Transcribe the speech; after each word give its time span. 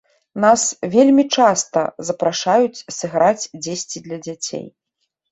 Нас 0.43 0.61
вельмі 0.93 1.23
часта 1.41 1.83
запрашаюць 2.07 2.83
сыграць 2.99 3.49
дзесьці 3.67 3.97
для 4.07 4.17
дзяцей. 4.29 4.65